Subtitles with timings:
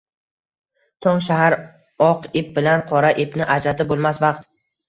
[1.05, 1.57] Tong sahar—
[2.07, 4.51] oq ip bilan qora ipni ajratib bo‘lmas vaqt.